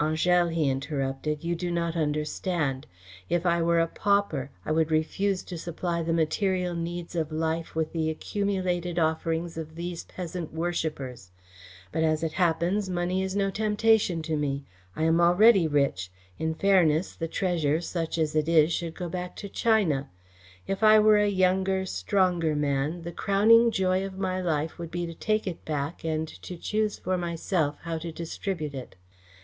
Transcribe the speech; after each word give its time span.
"Angèle," 0.00 0.52
he 0.52 0.68
interrupted, 0.68 1.44
"you 1.44 1.54
do 1.54 1.70
not 1.70 1.94
understand. 1.94 2.88
If 3.30 3.46
I 3.46 3.62
were 3.62 3.78
a 3.78 3.86
pauper, 3.86 4.50
I 4.64 4.72
would 4.72 4.90
refuse 4.90 5.44
to 5.44 5.56
supply 5.56 6.02
the 6.02 6.12
material 6.12 6.74
needs 6.74 7.14
of 7.14 7.30
life 7.30 7.76
with 7.76 7.92
the 7.92 8.10
accumulated 8.10 8.98
offerings 8.98 9.56
of 9.56 9.76
these 9.76 10.02
peasant 10.02 10.52
worshippers. 10.52 11.30
But 11.92 12.02
as 12.02 12.24
it 12.24 12.32
happens, 12.32 12.90
money 12.90 13.22
is 13.22 13.36
no 13.36 13.48
temptation 13.48 14.22
to 14.22 14.36
me. 14.36 14.64
I 14.96 15.04
am 15.04 15.20
already 15.20 15.68
rich. 15.68 16.10
In 16.36 16.52
fairness 16.56 17.14
the 17.14 17.28
treasure 17.28 17.80
such 17.80 18.18
as 18.18 18.34
it 18.34 18.48
is 18.48 18.72
should 18.72 18.96
go 18.96 19.08
back 19.08 19.36
to 19.36 19.48
China. 19.48 20.10
If 20.66 20.82
I 20.82 20.98
were 20.98 21.18
a 21.18 21.28
younger, 21.28 21.86
stronger 21.86 22.56
man, 22.56 23.02
the 23.02 23.12
crowning 23.12 23.70
joy 23.70 24.04
of 24.04 24.18
my 24.18 24.40
life 24.40 24.80
would 24.80 24.90
be 24.90 25.06
to 25.06 25.14
take 25.14 25.46
it 25.46 25.64
back 25.64 26.02
and 26.02 26.26
to 26.42 26.56
choose 26.56 26.98
for 26.98 27.16
myself 27.16 27.76
how 27.82 27.98
to 27.98 28.10
distribute 28.10 28.74
it. 28.74 28.96